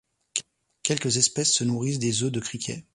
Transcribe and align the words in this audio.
Quelques 0.81 1.17
espèces 1.17 1.53
se 1.53 1.63
nourrissent 1.63 1.99
des 1.99 2.23
œufs 2.23 2.31
de 2.31 2.39
criquets. 2.39 2.87